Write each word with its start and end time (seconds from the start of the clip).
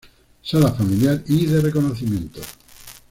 Sala 0.41 0.71
familiar 0.73 1.21
y 1.27 1.45
de 1.45 1.61
reconocimientos. 1.61 2.43